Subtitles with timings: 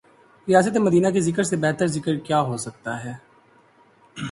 [0.47, 3.13] ریاست مدینہ کے ذکر سے بہترذکر کیا ہوسکتاہے۔